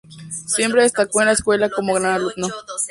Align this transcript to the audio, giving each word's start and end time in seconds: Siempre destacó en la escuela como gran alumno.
Siempre 0.47 0.81
destacó 0.81 1.21
en 1.21 1.27
la 1.27 1.33
escuela 1.33 1.69
como 1.69 1.93
gran 1.93 2.15
alumno. 2.15 2.47